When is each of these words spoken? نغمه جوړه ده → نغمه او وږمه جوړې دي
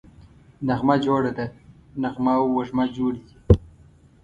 نغمه 0.67 0.95
جوړه 1.05 1.31
ده 1.37 1.45
→ 1.51 1.99
نغمه 2.03 2.33
او 2.39 2.45
وږمه 2.57 2.85
جوړې 2.95 3.21
دي 3.27 3.35